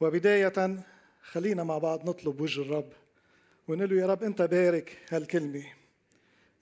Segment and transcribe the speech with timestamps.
[0.00, 0.84] وبداية
[1.22, 2.92] خلينا مع بعض نطلب وجه الرب
[3.68, 5.64] ونقول له يا رب أنت بارك هالكلمة.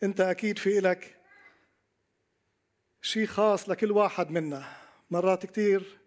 [0.02, 1.16] أنت أكيد في إلك
[3.02, 4.76] شيء خاص لكل واحد منا.
[5.10, 5.98] مرات كتير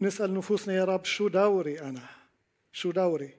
[0.00, 2.08] نسأل نفوسنا يا رب شو دوري أنا؟
[2.72, 3.34] شو دوري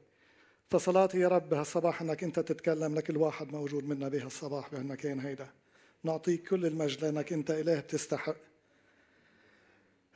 [0.69, 5.49] فصلاتي يا رب بهالصباح إنك أنت تتكلم لكل واحد موجود منا بهالصباح بهالمكان هيدا.
[6.03, 8.35] نعطيك كل المجد لأنك أنت اله بتستحق.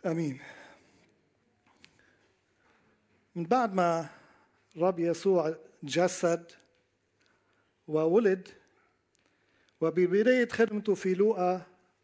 [0.05, 0.39] آمين.
[3.35, 4.09] من بعد ما
[4.77, 6.51] رب يسوع جسد
[7.87, 8.47] وولد
[9.81, 11.61] وببداية خدمته في لوقا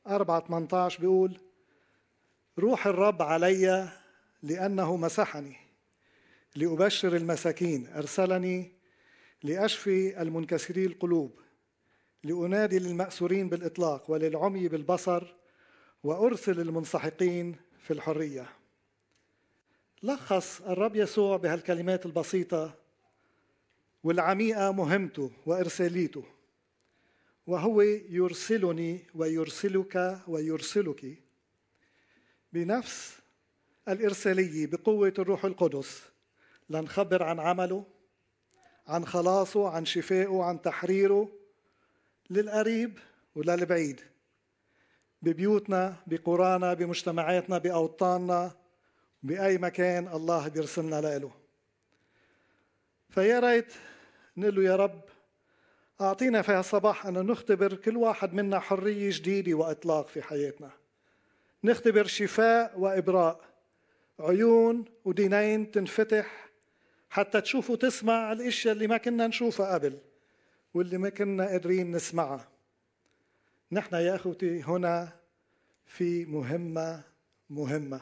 [0.07, 1.37] 4 18 بيقول
[2.59, 3.89] روح الرب علي
[4.43, 5.57] لأنه مسحني
[6.55, 8.71] لأبشر المساكين أرسلني
[9.43, 11.39] لأشفي المنكسري القلوب
[12.23, 15.35] لأنادي للمأسورين بالإطلاق وللعمي بالبصر
[16.03, 18.49] وأرسل المنسحقين في الحرية.
[20.03, 22.73] لخص الرب يسوع بهالكلمات البسيطة
[24.03, 26.23] والعميقة مهمته وإرساليته
[27.47, 31.17] وهو يرسلني ويرسلك ويرسلك
[32.53, 33.17] بنفس
[33.87, 36.01] الإرسالية بقوة الروح القدس
[36.69, 37.85] لنخبر عن عمله
[38.87, 41.29] عن خلاصه عن شفائه عن تحريره
[42.29, 42.99] للقريب
[43.35, 44.01] وللبعيد
[45.21, 48.51] ببيوتنا بقرانا بمجتمعاتنا بأوطاننا
[49.23, 51.31] بأي مكان الله بيرسلنا له
[53.09, 53.73] فيا ريت
[54.37, 55.01] نقول يا رب
[56.01, 60.71] أعطينا في هالصباح أن نختبر كل واحد منا حرية جديدة وإطلاق في حياتنا.
[61.63, 63.41] نختبر شفاء وإبراء.
[64.19, 66.49] عيون ودينين تنفتح
[67.09, 69.97] حتى تشوف وتسمع الأشياء اللي ما كنا نشوفها قبل
[70.73, 72.47] واللي ما كنا قادرين نسمعها.
[73.71, 75.13] نحن يا أخوتي هنا
[75.85, 77.03] في مهمة
[77.49, 78.01] مهمة.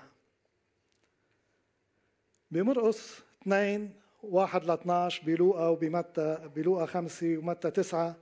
[2.52, 3.90] بمرقص 2
[4.24, 8.16] 1 ل 12 بلوقا وبمتى بلوقا 5 ومتى 9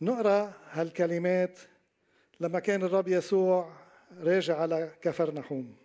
[0.00, 1.58] نقرأ هالكلمات
[2.40, 3.72] لما كان الرب يسوع
[4.20, 5.76] راجع على كفرنحوم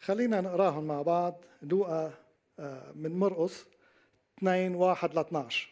[0.00, 1.44] خلينا نقراهم مع بعض.
[1.62, 2.14] لوقا
[2.58, 3.66] آه، من مرقص
[4.38, 5.68] 2 1 ل 12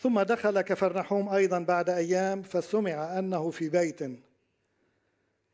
[0.00, 4.02] ثم دخل كفرنحوم أيضا بعد أيام فسمع أنه في بيت.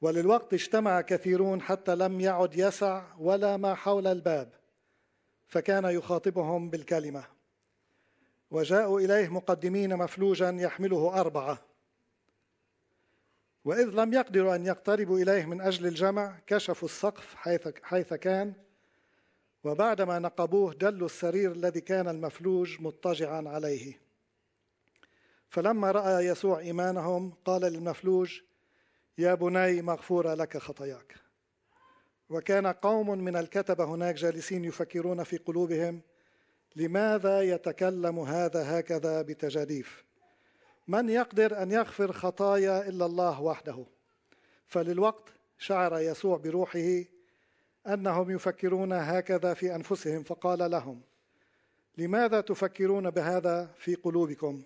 [0.01, 4.53] وللوقت اجتمع كثيرون حتى لم يعد يسع ولا ما حول الباب
[5.47, 7.25] فكان يخاطبهم بالكلمة.
[8.51, 11.63] وجاءوا إليه مقدمين مفلوجا يحمله أربعة.
[13.65, 18.53] وإذ لم يقدروا أن يقتربوا إليه من أجل الجمع كشفوا السقف حيث, حيث كان
[19.65, 24.01] وبعدما نقبوه دلوا السرير الذي كان المفلوج مضطجعا عليه.
[25.51, 28.41] فلما رأى يسوع إيمانهم قال للمفلوج
[29.19, 31.15] يا بني مغفوره لك خطاياك.
[32.31, 36.01] وكان قوم من الكتبة هناك جالسين يفكرون في قلوبهم
[36.77, 40.05] لماذا يتكلم هذا هكذا بتجاديف؟
[40.89, 43.87] من يقدر أن يغفر خطايا إلا الله وحده؟
[44.67, 45.25] فللوقت
[45.59, 47.05] شعر يسوع بروحه
[47.87, 51.01] أنهم يفكرون هكذا في أنفسهم فقال لهم
[51.97, 54.63] لماذا تفكرون بهذا في قلوبكم؟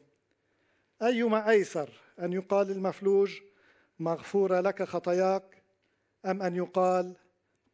[1.02, 3.40] أيما أيسر أن يقال المفلوج
[4.02, 5.62] مغفورة لك خطاياك؟
[6.26, 7.16] أم أن يقال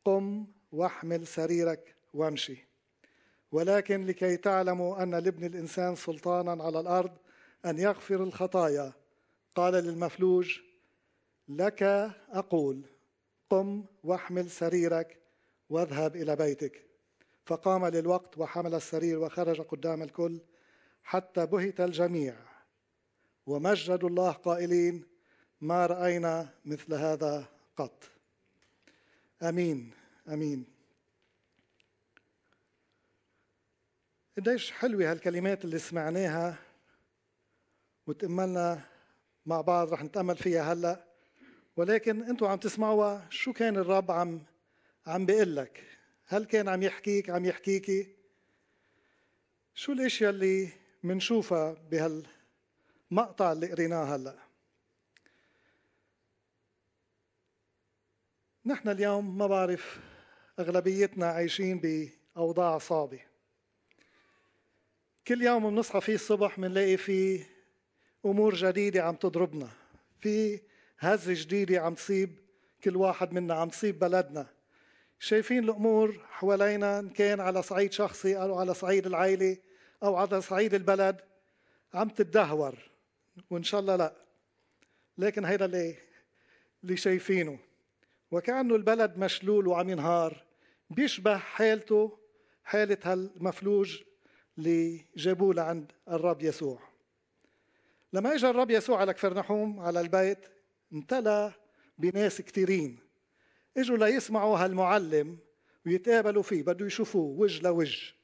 [0.04, 2.68] قم واحمل سريرك وامشي.
[3.52, 7.16] ولكن لكي تعلموا أن لابن الإنسان سلطانا على الأرض
[7.66, 8.92] أن يغفر الخطايا
[9.54, 10.58] قال للمفلوج
[11.48, 11.82] لك
[12.32, 12.86] أقول
[13.50, 15.18] قم واحمل سريرك
[15.70, 16.84] واذهب إلى بيتك.
[17.46, 20.40] فقام للوقت وحمل السرير وخرج قدام الكل
[21.02, 22.34] حتى بهت الجميع.
[23.46, 25.17] ومجدوا الله قائلين
[25.60, 28.04] ما رأينا مثل هذا قط.
[29.42, 29.90] آمين
[30.28, 30.64] آمين.
[34.36, 36.58] قديش حلوة هالكلمات اللي سمعناها
[38.06, 38.84] وتأملنا
[39.46, 41.04] مع بعض رح نتأمل فيها هلأ.
[41.76, 44.42] ولكن أنتم عم تسمعوها شو كان الرب عم
[45.06, 45.84] عم بيقول لك؟
[46.26, 48.16] هل كان عم يحكيك عم يحكيكي
[49.74, 50.68] شو الأشياء اللي
[51.02, 54.47] منشوفها بهالمقطع اللي قريناه هلأ؟
[58.68, 59.98] نحن اليوم ما بعرف
[60.58, 63.20] أغلبيتنا عايشين بأوضاع صعبة.
[65.26, 67.46] كل يوم بنصحى فيه الصبح بنلاقي فيه
[68.26, 69.68] أمور جديدة عم تضربنا
[70.20, 70.60] في
[70.98, 72.36] هزه جديدة عم تصيب
[72.84, 74.46] كل واحد منا عم تصيب بلدنا.
[75.18, 79.56] شايفين الأمور حوالينا إن كان على صعيد شخصي أو على صعيد العائلة
[80.02, 81.20] أو على صعيد البلد
[81.94, 82.78] عم تتدهور
[83.50, 84.12] وإن شاء الله لا.
[85.18, 85.94] لكن هيدا اللي
[86.84, 87.67] اللي شايفينه.
[88.30, 90.44] وكأنه البلد مشلول وعم ينهار.
[90.90, 92.18] بيشبه حالته
[92.64, 94.02] حالة هالمفلوج
[94.58, 96.78] اللي جابوه لعند الرب يسوع.
[98.12, 100.38] لما اجى الرب يسوع على كفرنحوم على البيت
[100.92, 101.52] امتلأ
[101.98, 102.98] بناس كثيرين
[103.76, 105.38] إجوا ليسمعوا هالمعلم
[105.86, 106.62] ويتقابلوا فيه.
[106.62, 108.14] بده يشوفوه وجه لوجه.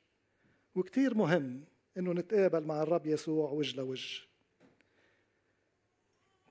[0.75, 1.65] وكثير مهم
[1.99, 4.34] إنه نتقابل مع الرب يسوع وجه لوجه.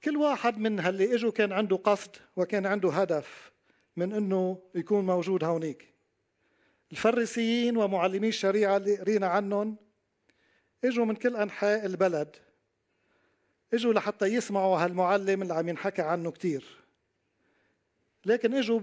[0.04, 3.52] كل واحد من هاللي إجوا كان عنده قصد وكان عنده هدف
[3.98, 5.94] من إنه يكون موجود هونيك.
[6.92, 9.78] الفريسيين ومعلمي الشريعة اللي قرينا عنهم
[10.84, 12.36] إجوا من كل أنحاء البلد.
[13.74, 16.66] إجوا لحتى يسمعوا هالمعلم اللي عم ينحكى عنه كثير
[18.26, 18.80] لكن إجوا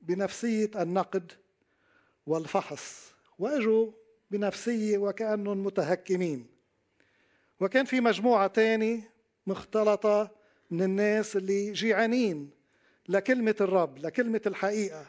[0.00, 1.32] بنفسية النقد
[2.26, 3.92] والفحص وإجوا
[4.30, 6.46] بنفسية وكأنهم متهكمين.
[7.60, 9.00] وكان في مجموعة ثانية
[9.46, 10.37] مختلطة
[10.70, 12.50] من الناس اللي جيعانين
[13.08, 15.06] لكلمة الرب لكلمة الحقيقة.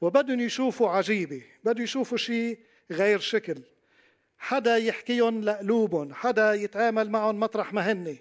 [0.00, 2.58] وبدهم يشوفوا عجيبة بدهم يشوفوا شيء
[2.90, 3.62] غير شكل.
[4.38, 8.16] حدا يحكيهم لقلوبهم حدا يتعامل معهم مطرح ما هن.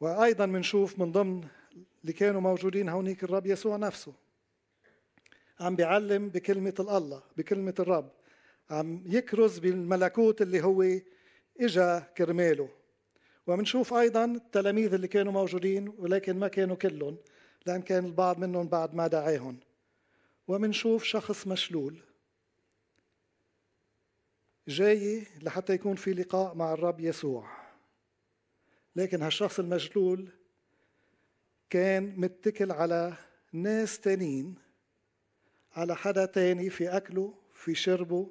[0.00, 1.44] وأيضا بنشوف من ضمن
[2.02, 4.14] اللي كانوا موجودين هونيك الرب يسوع نفسه.
[5.60, 8.10] عم بيعلم بكلمة الله بكلمة الرب.
[8.70, 10.84] عم يكرز بالملكوت اللي هو
[11.60, 12.68] إجا كرماله.
[13.46, 17.16] ومنشوف أيضا التلاميذ اللي كانوا موجودين ولكن ما كانوا كلهم
[17.66, 19.60] لأن كان البعض منهم بعد ما دعاهم.
[20.48, 22.02] ومنشوف شخص مشلول.
[24.68, 27.64] جاي لحتى يكون في لقاء مع الرب يسوع.
[28.96, 30.28] لكن هالشخص المشلول
[31.70, 33.16] كان متكل على
[33.52, 34.54] ناس تانيين
[35.72, 38.30] على حدا تاني في أكله في شربه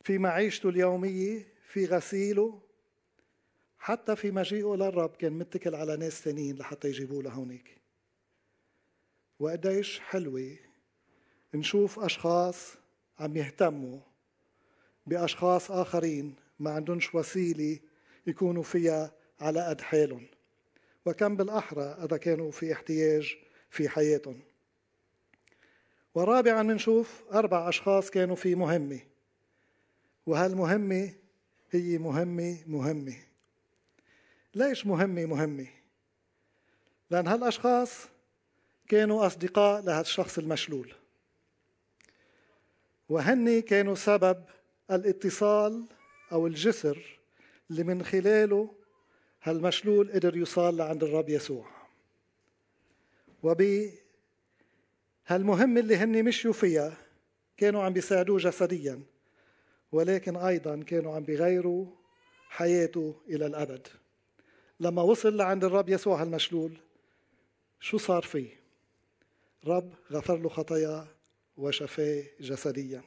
[0.00, 2.62] في معيشته اليومية في غسيله
[3.84, 7.78] حتى في مجيئه للرب كان متكل على ناس تانيين لحتى يجيبوه لهونيك.
[9.40, 10.56] وقديش حلوة
[11.54, 12.74] نشوف أشخاص
[13.18, 13.98] عم يهتموا
[15.06, 17.78] بأشخاص آخرين ما عندهمش وسيلة
[18.26, 20.26] يكونوا فيها على قد حالهم.
[21.06, 23.36] وكم بالأحرى إذا كانوا في احتياج
[23.70, 24.40] في حياتهم.
[26.14, 29.00] ورابعا بنشوف أربع أشخاص كانوا في مهمة.
[30.26, 31.12] وهالمهمة
[31.70, 33.33] هي مهمة مهمة.
[34.54, 35.66] ليش مهمة مهمة؟
[37.10, 38.08] لأن هالأشخاص
[38.88, 40.94] كانوا أصدقاء لهالشخص المشلول.
[43.08, 44.44] وهن كانوا سبب
[44.90, 45.84] الاتصال
[46.32, 47.18] أو الجسر
[47.70, 48.74] اللي من خلاله
[49.42, 51.66] هالمشلول قدر يوصل لعند الرب يسوع.
[53.42, 53.90] وب
[55.26, 56.96] هالمهمة اللي هن مشيوا فيها
[57.56, 59.02] كانوا عم بيساعدوه جسديا
[59.92, 61.86] ولكن أيضا كانوا عم بيغيروا
[62.48, 63.88] حياته إلى الأبد.
[64.80, 66.76] لما وصل لعند الرب يسوع هالمشلول
[67.80, 68.50] شو صار فيه؟
[69.66, 71.06] رب غفر له خطاياه
[71.56, 73.02] وشفاه جسديا.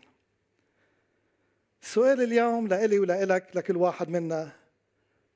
[1.81, 4.51] السؤال اليوم لإلي ولإلك لكل واحد منا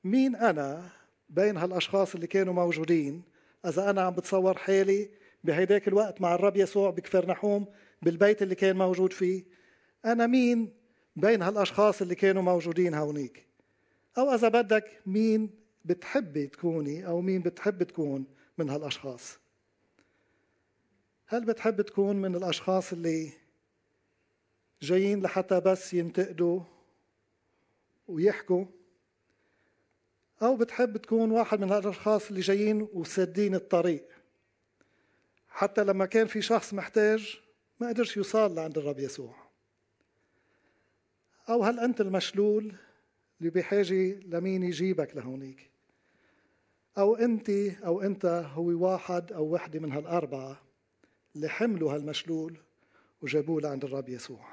[0.03, 0.89] مين أنا
[1.29, 3.23] بين هالأشخاص اللي كانوا موجودين؟
[3.65, 5.09] إذا أنا عم بتصور حالي
[5.43, 7.65] بهيداك الوقت مع الرب يسوع بكفر نحوم
[8.01, 9.43] بالبيت اللي كان موجود فيه
[10.05, 10.73] أنا مين
[11.15, 13.47] بين هالأشخاص اللي كانوا موجودين هونيك؟
[14.17, 18.25] أو إذا بدك مين بتحبي تكوني أو مين بتحب تكون
[18.57, 19.39] من هالأشخاص؟
[21.25, 23.31] هل بتحب تكون من الأشخاص اللي
[24.81, 26.61] جايين لحتى بس ينتقدوا
[28.07, 28.65] ويحكوا؟
[30.41, 34.07] أو بتحب تكون واحد من الأشخاص اللي جايين وسادين الطريق؟
[35.47, 37.39] حتى لما كان في شخص محتاج
[37.79, 39.35] ما قدرش يوصل لعند الرب يسوع.
[41.49, 42.75] أو هل أنت المشلول
[43.39, 45.70] اللي بحاجة لمين يجيبك لهونيك؟
[46.97, 47.49] أو أنت
[47.85, 50.61] أو أنت هو واحد أو وحدة من هالأربعة
[51.35, 52.57] اللي حملوا هالمشلول
[53.21, 54.45] وجابوه لعند الرب يسوع.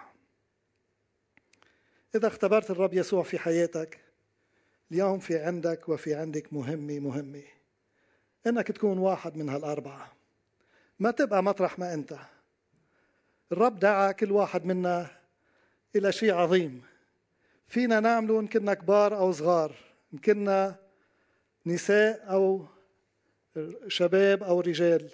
[2.15, 4.01] إذا اختبرت الرب يسوع في حياتك
[4.93, 7.43] اليوم في عندك وفي عندك مهمة مهمة.
[8.47, 10.13] إنك تكون واحد من هالأربعة.
[10.99, 12.19] ما تبقى مطرح ما أنت.
[13.53, 15.11] الرب دعا كل واحد منا
[15.97, 16.83] إلى شيء عظيم.
[17.69, 19.75] فينا نعمله إن كنا كبار أو صغار
[20.15, 20.77] إن كنا
[21.69, 22.67] نساء أو
[23.89, 25.11] شباب أو رجال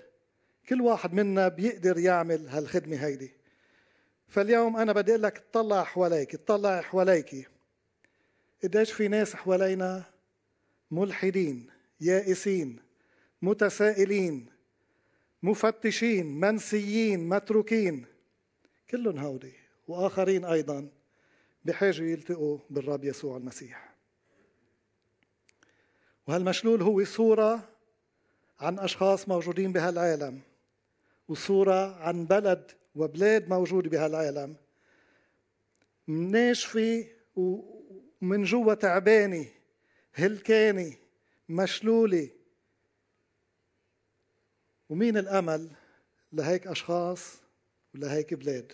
[0.69, 3.33] كل واحد منا بيقدر يعمل هالخدمة هيدي.
[4.29, 7.49] فاليوم أنا بدي أقول لك اطلع حواليك اطلع حواليك.
[8.65, 10.05] قديش في ناس حوالينا
[10.91, 11.71] ملحدين
[12.01, 12.79] يائسين
[13.43, 14.47] متسائلين
[15.43, 18.07] مفتشين منسيين متروكين.
[18.91, 19.53] كلهم هودي
[19.89, 20.89] وآخرين أيضا
[21.65, 23.94] بحاجة يلتقوا بالرب يسوع المسيح.
[26.26, 27.69] وهالمشلول هو صورة
[28.61, 30.40] عن أشخاص موجودين بهالعالم
[31.28, 34.57] وصورة عن بلد وبلاد موجودة بهالعالم.
[36.07, 39.47] ناشفة ومن جوا تعبانة
[40.12, 40.97] هلكانة
[41.49, 42.28] مشلولة.
[44.88, 45.71] ومين الأمل
[46.33, 47.37] لهيك أشخاص
[47.95, 48.73] ولهيك بلاد؟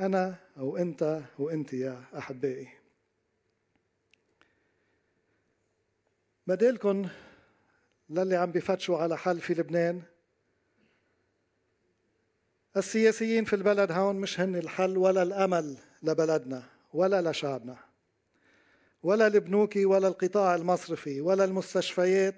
[0.00, 2.75] أنا أو أنت وأنت يا أحبائي.
[6.46, 7.08] بديلكم
[8.10, 10.02] للي عم بفتشوا على حل في لبنان.
[12.76, 16.62] السياسيين في البلد هون مش هن الحل ولا الأمل لبلدنا
[16.92, 17.76] ولا لشعبنا
[19.02, 22.34] ولا البنوكي ولا القطاع المصرفي ولا المستشفيات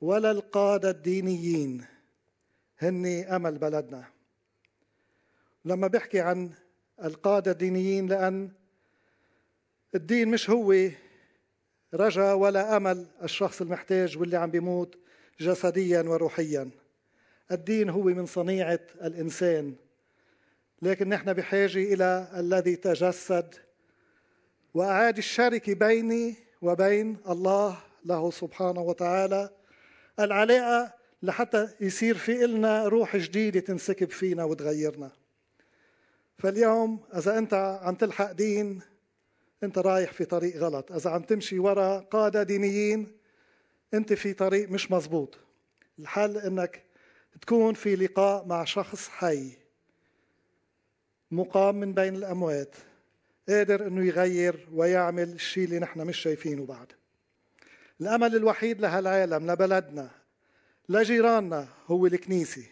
[0.00, 1.84] ولا القادة الدينيين.
[2.78, 4.04] هن أمل بلدنا.
[5.64, 6.52] لما بحكي عن
[7.04, 8.50] القادة الدينيين لأن
[9.94, 10.90] الدين مش هو
[11.94, 14.94] رجا ولا أمل الشخص المحتاج واللي عم بيموت
[15.40, 16.70] جسديا وروحيا.
[17.52, 19.74] الدين هو من صنيعة الإنسان.
[20.82, 23.54] لكن نحن بحاجة إلى الذي تجسد
[24.74, 29.50] وأعاد الشركة بيني وبين الله له سبحانه وتعالى.
[30.20, 35.10] العلاقة لحتى يصير في إلنا روح جديدة تنسكب فينا وتغيرنا.
[36.38, 38.82] فاليوم إذا أنت عم تلحق دين
[39.62, 40.92] أنت رايح في طريق غلط.
[40.92, 43.16] إذا عم تمشي وراء قادة دينيين
[43.94, 45.38] أنت في طريق مش مزبوط
[45.98, 46.84] الحل أنك
[47.40, 49.50] تكون في لقاء مع شخص حي
[51.30, 52.76] مقام من بين الأموات
[53.48, 56.92] قادر أنه يغير ويعمل الشيء اللي نحن مش شايفينه بعد.
[58.00, 60.10] الأمل الوحيد لهالعالم لبلدنا
[60.88, 62.64] لجيراننا هو الكنيسة.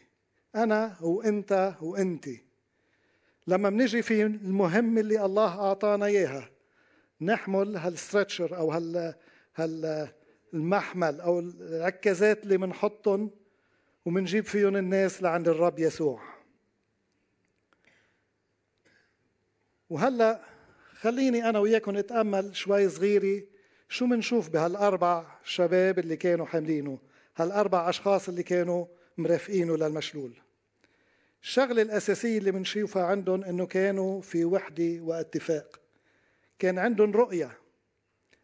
[0.55, 2.29] أنا وأنت وأنتِ
[3.47, 6.51] لما بنجي في المهمة اللي الله أعطانا إياها
[7.25, 8.73] نحمل هالستريتشر أو
[9.57, 10.09] هال
[10.55, 13.31] المحمل أو العكازات اللي بنحطهم
[14.05, 16.23] وبنجيب فيهم الناس لعند الرب يسوع.
[19.91, 20.41] وهلأ
[20.93, 23.43] خليني أنا وياكم نتأمل شوي صغيرة
[23.88, 26.99] شو بنشوف بهالأربع شباب اللي كانوا حاملينه
[27.37, 28.87] هالأربع أشخاص اللي كانوا
[29.19, 30.33] مرافقينه للمشلول.
[31.43, 35.82] الشغلة الأساسية اللي بنشوفها عندهم إنه كانوا في وحدة واتفاق.
[36.62, 37.59] كان عندهم رؤية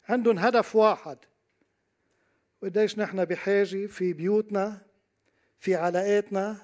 [0.08, 1.18] عندهم هدف واحد.
[2.62, 4.82] وقديش نحن بحاجة في بيوتنا
[5.58, 6.56] في علاقاتنا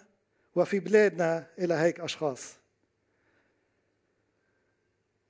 [0.54, 2.56] وفي بلادنا إلى هيك أشخاص.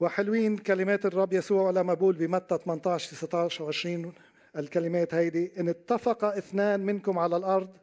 [0.01, 4.21] وحلوين كلمات الرب يسوع لما بقول بمتى 18 19 و20
[4.57, 5.61] الكلمات هيدي.
[5.61, 7.77] إن اتفق اثنان منكم على الأرض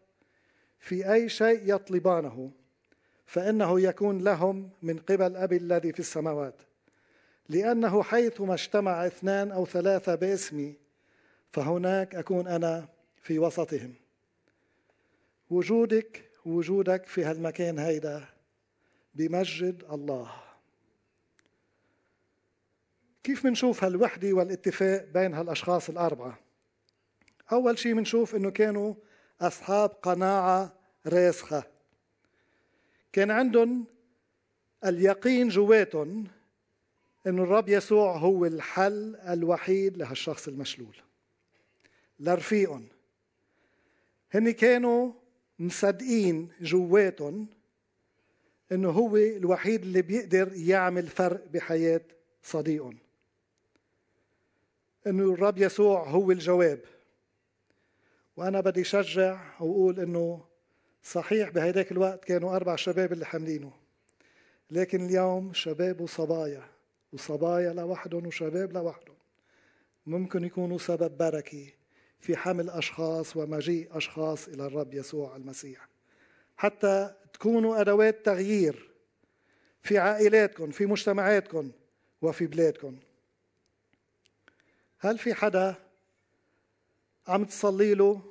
[0.79, 2.51] في أي شيء يطلبانه
[3.25, 6.70] فإنه يكون لهم من قبل أبي الذي في السماوات.
[7.49, 10.75] لأنه حيثما اجتمع اثنان أو ثلاثة باسمي
[11.51, 12.87] فهناك أكون أنا
[13.21, 13.93] في وسطهم.
[15.49, 18.25] وجودك وجودك في هالمكان هيدا
[19.15, 20.31] بمجد الله.
[23.23, 26.39] كيف منشوف هالوحدة والاتفاق بين هالأشخاص الأربعة؟
[27.51, 28.93] أول شيء منشوف أنه كانوا
[29.41, 30.73] أصحاب قناعة
[31.07, 31.63] راسخة.
[33.13, 33.85] كان عندهم
[34.85, 36.27] اليقين جواتهم
[37.27, 40.95] انه الرب يسوع هو الحل الوحيد لهالشخص المشلول.
[42.19, 42.87] لرفيقهم
[44.31, 45.13] هن كانوا
[45.59, 47.47] مصدقين جواتهم
[48.71, 52.01] إنه هو الوحيد اللي بيقدر يعمل فرق بحياة
[52.43, 52.97] صديقهم
[55.07, 56.79] انه الرب يسوع هو الجواب.
[58.37, 60.45] وأنا بدي شجع وأقول إنه
[61.03, 63.71] صحيح بهيداك الوقت كانوا أربع شباب اللي حاملينه.
[64.71, 66.63] لكن اليوم شباب وصبايا.
[67.13, 69.15] وصبايا لوحدهم وشباب لوحدهم
[70.05, 71.67] ممكن يكونوا سبب بركة
[72.19, 75.87] في حمل أشخاص ومجيء أشخاص إلى الرب يسوع المسيح.
[76.57, 78.89] حتى تكونوا أدوات تغيير
[79.81, 81.71] في عائلاتكم في مجتمعاتكم
[82.21, 82.97] وفي بلادكم.
[84.99, 85.75] هل في حدا
[87.27, 88.21] عم تصلي له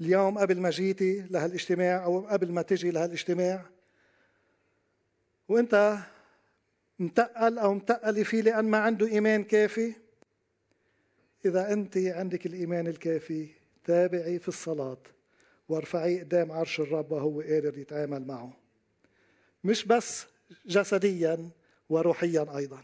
[0.00, 3.66] اليوم قبل ما جيتي لهالاجتماع أو قبل ما تجي لهالاجتماع؟
[5.48, 5.98] وأنت
[6.98, 9.94] متقل أو متقلي فيه لأن ما عنده إيمان كافي؟
[11.44, 13.48] إذا أنت عندك الإيمان الكافي
[13.84, 14.98] تابعي في الصلاة
[15.68, 18.52] وارفعيه قدام عرش الرب وهو قادر يتعامل معه.
[19.64, 20.26] مش بس
[20.66, 21.50] جسديا
[21.88, 22.82] وروحيا أيضا.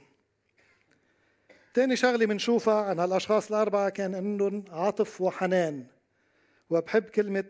[1.74, 5.86] تاني شغلة بنشوفها عن هالأشخاص الأربعة كان عندهم عطف وحنان.
[6.70, 7.44] وبحب كلمة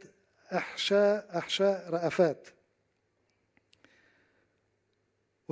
[0.53, 2.49] أحشاء أحشاء رأفات.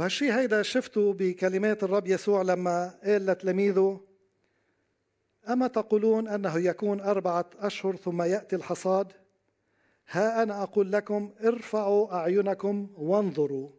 [0.01, 4.01] وهالشي هيدا شفته بكلمات الرب يسوع لما قال لتلاميذه
[5.49, 9.13] أما تقولون أنه يكون أربعة أشهر ثم يأتي الحصاد؟
[10.09, 13.71] ها أنا أقول لكم ارفعوا أعينكم وانظروا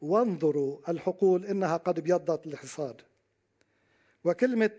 [0.00, 3.00] وانظروا الحقول إنها قد ابيضت الحصاد
[4.24, 4.70] وكلمة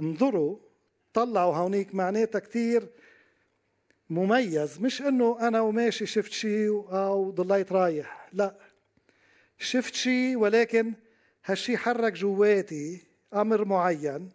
[0.00, 0.58] انظروا
[1.12, 2.88] طلعوا هونيك معناتها كثير
[4.10, 8.73] مميز مش إنه أنا وماشي شفت شيء أو ضليت رايح لا.
[9.58, 10.92] شفت شيء ولكن
[11.44, 13.02] هالشيء حرك جواتي
[13.34, 14.30] أمر معين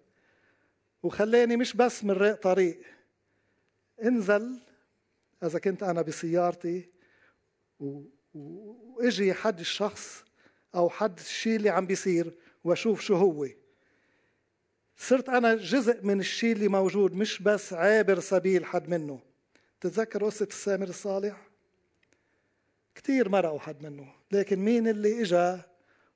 [1.04, 2.82] وخلاني مش بس من طريق.
[4.04, 4.60] انزل
[5.44, 6.90] إذا كنت أنا بسيارتي
[8.34, 10.24] وإجي حد الشخص
[10.76, 13.48] أو حد الشيء اللي عم بيصير وأشوف شو هو.
[14.98, 19.20] صرت أنا جزء من الشيء اللي موجود مش بس عابر سبيل حد منه.
[19.82, 21.48] تتذكر قصة السامر الصالح؟
[22.96, 24.19] كثير مرقوا حد منه.
[24.32, 25.62] لكن مين اللي إجا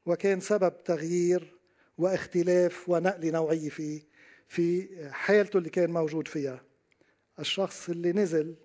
[0.05, 1.53] وكان سبب تغيير
[1.98, 4.01] واختلاف ونقل نوعي فيه
[4.48, 6.62] في حالته اللي كان موجود فيها؟
[7.39, 8.55] الشخص اللي نزل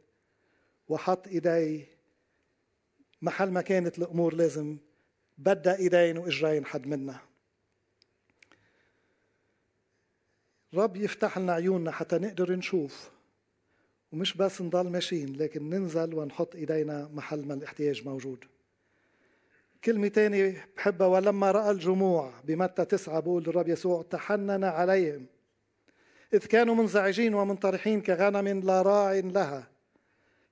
[0.89, 1.99] وحط ايديه
[3.23, 4.79] محل ما كانت الأمور لازم
[5.39, 7.21] بدأ إيدين وإجرين حد منا.
[10.75, 13.11] رب يفتح لنا عيوننا حتى نقدر نشوف
[14.13, 18.45] ومش بس نضل ماشيين لكن ننزل ونحط إيدينا محل ما الاحتياج موجود.
[19.85, 25.27] كلمة تانية بحبها ولما رأى الجموع بمتى تسعة بقول الرب يسوع تحنن عليهم.
[26.35, 29.69] إذ كانوا منزعجين ومنطرحين كغنم لا راع لها.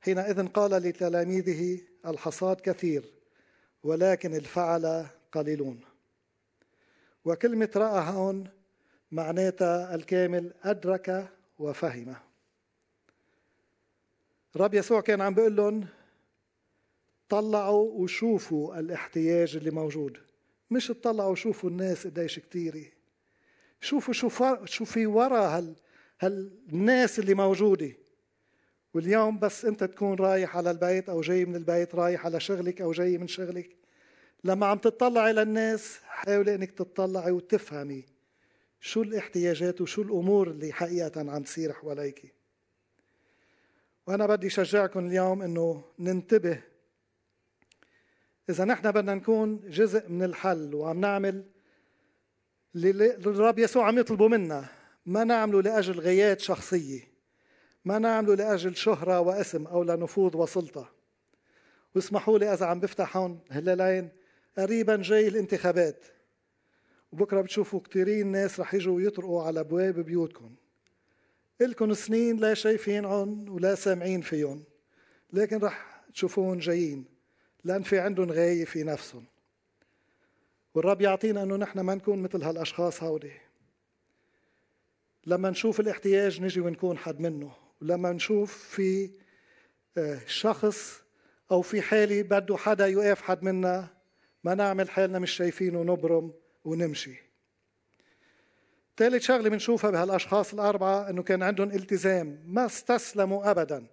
[0.00, 3.04] حينئذ قال لتلاميذه الحصاد كثير
[3.82, 5.80] ولكن الفعل قليلون.
[7.24, 8.48] وكلمة رأى هون
[9.12, 11.28] معناتها الكامل أدرك
[11.58, 12.14] وفهم
[14.56, 15.86] رب يسوع كان عم بيقول لهم
[17.28, 20.18] طلعوا وشوفوا الاحتياج اللي موجود.
[20.70, 22.84] مش تطلعوا وشوفوا الناس قديش كتيرة.
[23.80, 24.28] شوفوا شو
[24.64, 25.76] شو في ورا هال
[26.20, 27.92] هالناس اللي موجودة.
[28.94, 32.92] واليوم بس انت تكون رايح على البيت أو جاي من البيت رايح على شغلك أو
[32.92, 33.76] جاي من شغلك
[34.44, 38.04] لما عم تطلعي للناس حاولي إنك تطلعي وتفهمي
[38.80, 42.34] شو الاحتياجات وشو الأمور اللي حقيقة عم تصير حواليك.
[44.06, 46.62] وأنا بدي اشجعكم اليوم إنه ننتبه
[48.50, 51.44] إذا نحن بدنا نكون جزء من الحل وعم نعمل
[52.74, 54.68] اللي الرب يسوع عم يطلبه منا
[55.06, 57.16] ما نعمله لأجل غايات شخصية
[57.84, 60.92] ما نعمله لأجل شهرة واسم أو لنفوذ وسلطة.
[61.94, 64.08] واسمحوا لي إذا عم بفتح هون هلالين
[64.58, 66.04] قريبا جاي الانتخابات.
[67.12, 70.54] وبكرة بتشوفوا كثيرين ناس رح يجوا يطرقوا على أبواب بيوتكم.
[71.60, 74.64] إلكم سنين لا شايفينهم ولا سامعين فيهم
[75.32, 77.15] لكن رح تشوفوهم جايين.
[77.66, 79.24] لأن في عندهم غاية في نفسهم.
[80.74, 83.32] والرب يعطينا أنه نحن ما نكون مثل هالأشخاص هودي.
[85.26, 87.52] لما نشوف الاحتياج نجي ونكون حد منه.
[87.82, 89.10] ولما نشوف في
[89.98, 91.02] آه، شخص
[91.50, 93.88] أو في حالة بده حدا يوقف حد منا
[94.44, 96.32] ما نعمل حالنا مش شايفينه ونبرم
[96.64, 97.14] ونمشي.
[98.96, 103.86] ثالث شغلة بنشوفها بهالأشخاص الأربعة إنه كان عندهم التزام ما استسلموا ابدا.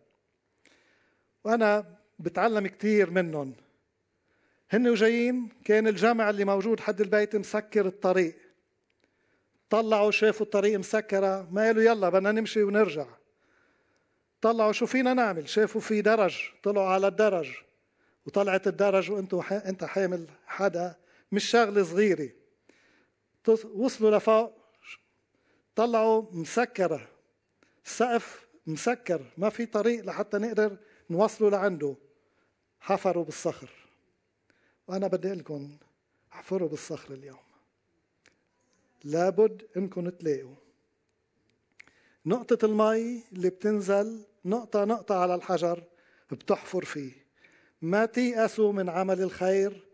[1.43, 3.62] وأنا بتعلم كثير منهم.
[4.69, 8.35] هن وجايين كان الجامع اللي موجود حد البيت مسكر الطريق.
[9.69, 13.05] طلعوا شافوا الطريق مسكرة ما قالوا يلا بدنا نمشي ونرجع.
[14.41, 17.51] طلعوا شو فينا نعمل؟ شافوا في درج طلعوا على الدرج.
[18.25, 20.95] وطلعت الدرج وانتوا انت حامل حدا
[21.31, 22.29] مش شغله صغيرة.
[23.75, 24.53] وصلوا لفوق.
[25.75, 27.07] طلعوا مسكرة.
[27.85, 30.77] السقف مسكر ما في طريق لحتى نقدر
[31.09, 31.95] نوصله لعنده.
[32.79, 33.69] حفروا بالصخر.
[34.87, 35.77] وأنا بدي أقول لكم
[36.33, 37.37] احفروا بالصخر اليوم.
[39.03, 40.55] لابد إنكم تلاقوا.
[42.25, 45.83] نقطة المي اللي بتنزل نقطة نقطة على الحجر
[46.31, 47.11] بتحفر فيه.
[47.81, 49.87] ما تيأسوا من عمل الخير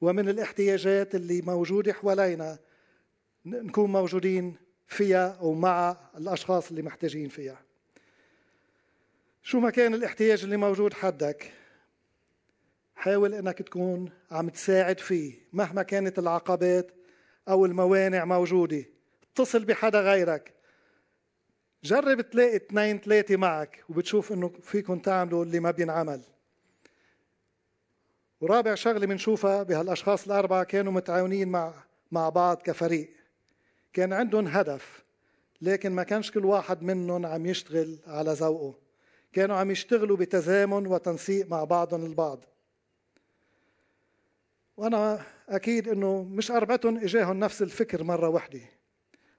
[0.00, 2.58] ومن الاحتياجات اللي موجودة حوالينا.
[3.44, 7.62] نكون موجودين فيها ومع الأشخاص اللي محتاجين فيها.
[9.42, 11.52] شو ما كان الاحتياج اللي موجود حدك؟
[13.02, 16.90] حاول إنك تكون عم تساعد فيه مهما كانت العقبات
[17.48, 18.84] أو الموانع موجودة.
[19.32, 20.54] اتصل بحدا غيرك.
[21.84, 26.22] جرب تلاقي اثنين ثلاثة معك وبتشوف إنه فيكم تعملوا اللي ما بينعمل.
[28.40, 31.74] ورابع شغلة بنشوفها بهالأشخاص الأربعة كانوا متعاونين مع
[32.12, 33.10] مع بعض كفريق.
[33.92, 35.04] كان عندهم هدف
[35.60, 38.78] لكن ما كانش كل واحد منهم عم يشتغل على ذوقه.
[39.32, 42.51] كانوا عم يشتغلوا بتزامن وتنسيق مع بعضهم البعض.
[44.76, 48.60] وأنا أكيد إنه مش أربعتهم إجاهم نفس الفكر مرة واحدة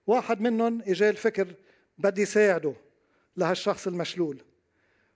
[0.08, 1.48] واحد منهم اجاه الفكر
[1.98, 2.74] بدي ساعده
[3.38, 4.42] لهالشخص المشلول.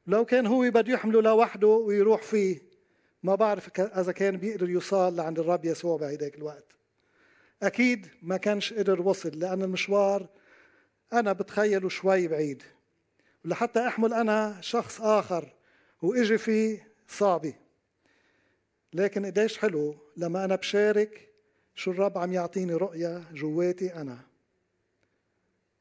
[0.08, 2.62] لو كان هو بده يحمله لوحده ويروح فيه
[3.23, 6.65] ما بعرف إذا كان بيقدر يوصل لعند الرب يسوع بهيداك الوقت.
[7.63, 10.27] أكيد ما كانش قدر وصل لأن المشوار
[11.13, 12.63] أنا بتخيله شوي بعيد.
[13.45, 15.53] ولحتى أحمل أنا شخص آخر
[16.01, 17.53] وإجي فيه صعبة.
[18.93, 21.30] لكن قديش حلو لما أنا بشارك
[21.76, 24.19] شو الرب عم يعطيني رؤية جواتي أنا.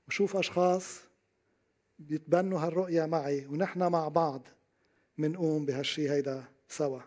[0.08, 1.00] وشوف أشخاص
[1.98, 4.48] بيتبنوا هالرؤية معي ونحن مع بعض
[5.18, 7.00] منقوم بهالشي هيدا سوا.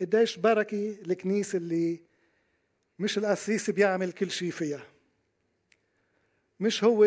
[0.00, 2.00] قديش بركة الكنيسة اللي
[2.98, 4.86] مش القسيس بيعمل كل شيء فيها.
[6.60, 7.04] مش هو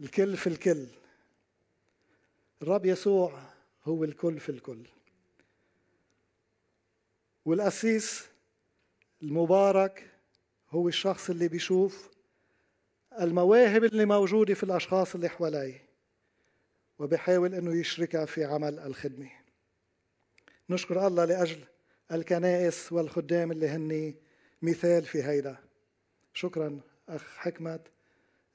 [0.00, 0.86] الكل في الكل.
[2.62, 3.42] الرب يسوع
[3.84, 4.86] هو الكل في الكل.
[7.44, 8.24] والقسيس
[9.22, 10.10] المبارك
[10.70, 12.10] هو الشخص اللي بيشوف
[13.20, 15.84] المواهب اللي موجودة في الأشخاص اللي حواليه
[16.98, 19.30] وبيحاول أنه يشركها في عمل الخدمة.
[20.70, 21.64] نشكر الله لأجل
[22.12, 24.14] الكنائس والخدام اللي هن
[24.62, 25.56] مثال في هيدا.
[26.34, 27.80] شكرا أخ حكمت.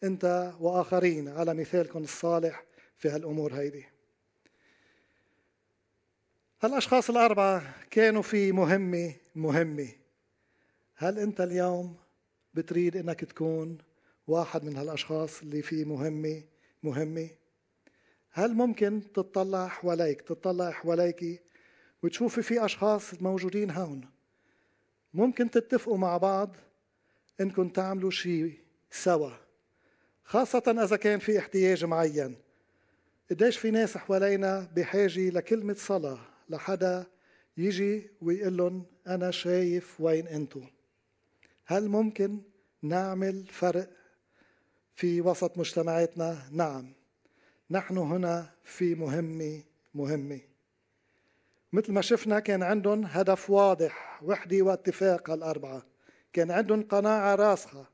[0.03, 2.63] أنت وآخرين على مثالكم الصالح
[2.97, 3.85] في هالأمور هيدي.
[6.61, 9.87] هالأشخاص الأربعة كانوا في مهمة مهمة.
[10.95, 11.95] هل أنت اليوم
[12.53, 13.77] بتريد أنك تكون
[14.27, 16.43] واحد من هالأشخاص اللي في مهمة
[16.83, 17.29] مهمة؟
[18.31, 21.41] هل ممكن تطلع حواليك تطلع حواليك
[22.03, 24.01] وتشوفي في أشخاص موجودين هون؟
[25.13, 26.55] ممكن تتفقوا مع بعض
[27.41, 28.59] إنكم تعملوا شيء
[28.91, 29.31] سوا
[30.23, 32.35] خاصة إذا كان في احتياج معين.
[33.31, 37.05] قديش في ناس حوالينا بحاجة لكلمة صلاة لحدا
[37.57, 40.63] يجي ويقول لهم أنا شايف وين أنتم
[41.65, 42.41] هل ممكن
[42.81, 43.89] نعمل فرق
[44.95, 46.93] في وسط مجتمعاتنا؟ نعم.
[47.71, 50.39] نحن هنا في مهمة مهمة.
[51.73, 55.85] مثل ما شفنا كان عندهم هدف واضح وحدة واتفاق هالأربعة.
[56.33, 57.85] كان عندهم قناعة راسخة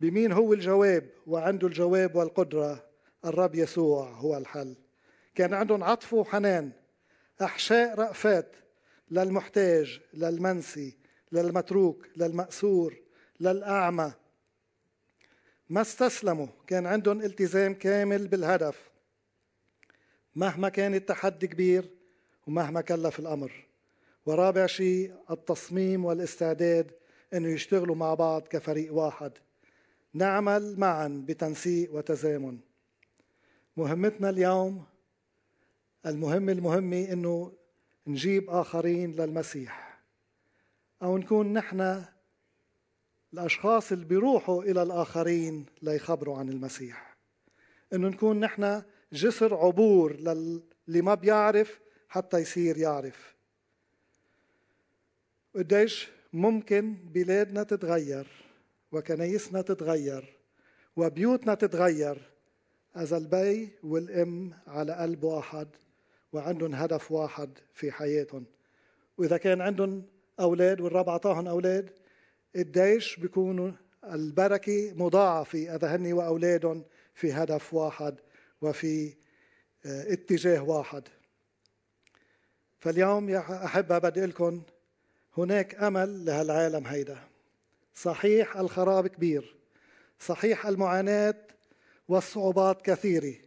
[0.00, 2.84] بمين هو الجواب وعنده الجواب والقدرة.
[3.24, 4.76] الرب يسوع هو الحل.
[5.34, 6.72] كان عندهم عطف وحنان.
[7.42, 8.56] أحشاء رأفات
[9.10, 10.96] للمحتاج للمنسي
[11.32, 12.96] للمتروك للمأسور
[13.40, 14.12] للأعمى
[15.70, 18.90] ما استسلموا كان عندهم التزام كامل بالهدف.
[20.34, 21.90] مهما كان التحدي كبير
[22.46, 23.66] ومهما كلف الأمر.
[24.26, 26.90] ورابع شيء التصميم والاستعداد
[27.34, 29.32] أنه يشتغلوا مع بعض كفريق واحد.
[30.14, 32.58] نعمل معا بتنسيق وتزامن.
[33.76, 34.84] مهمتنا اليوم
[36.06, 37.52] المهمة المهمة أنه
[38.06, 40.00] نجيب آخرين للمسيح.
[41.02, 42.04] أو نكون نحن
[43.32, 47.16] الأشخاص اللي بيروحوا إلى الآخرين ليخبروا عن المسيح.
[47.92, 53.34] إنه نكون نحن جسر عبور للي ما بيعرف حتى يصير يعرف.
[55.56, 58.26] قديش ممكن بلادنا تتغير
[58.92, 60.38] وكنايسنا تتغير
[60.96, 62.30] وبيوتنا تتغير
[62.96, 65.68] إذا البي والأم على قلب واحد.
[66.34, 68.44] وعندهم هدف واحد في حياتهم.
[69.18, 70.02] وإذا كان عندهم
[70.40, 71.90] أولاد والرب أعطاهم أولاد
[72.56, 73.70] قديش بيكونوا
[74.04, 78.14] البركة مضاعفة إذا هني وأولادهم في هدف واحد
[78.62, 79.14] وفي
[79.86, 81.02] آه، اتجاه واحد.
[82.78, 84.62] فاليوم يا أحبة بدي لكم
[85.38, 87.18] هناك أمل لهالعالم هيدا.
[87.94, 89.56] صحيح الخراب كبير.
[90.20, 91.34] صحيح المعاناة
[92.08, 93.43] والصعوبات كثيرة.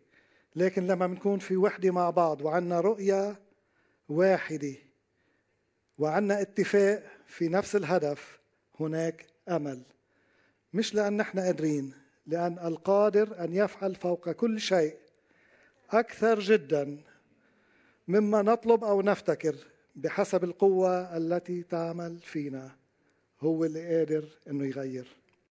[0.57, 3.39] لكن لما بنكون في وحدة مع بعض وعنا رؤية
[4.09, 4.75] واحدة
[5.97, 8.39] وعنا اتفاق في نفس الهدف
[8.79, 9.81] هناك أمل.
[10.73, 11.93] مش لأن نحن قادرين
[12.25, 14.95] لأن القادر أن يفعل فوق كل شيء
[15.91, 16.97] أكثر جدا
[18.07, 19.55] مما نطلب أو نفتكر
[19.95, 22.71] بحسب القوة التي تعمل فينا.
[23.41, 25.07] هو اللي قادر إنه يغير.